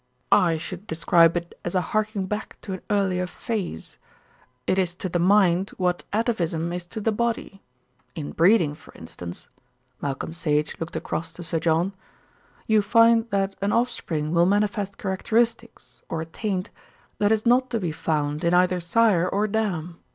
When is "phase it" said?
3.27-4.79